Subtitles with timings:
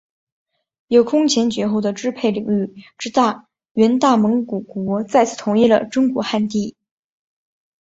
[0.87, 6.75] 有空前绝后的支配领域之大元大蒙古国再次统一了中国汉地。